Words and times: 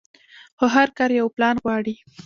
خو 0.57 0.65
هر 0.75 0.87
کار 0.97 1.09
يو 1.19 1.27
پلان 1.35 1.55
غواړي. 1.63 1.95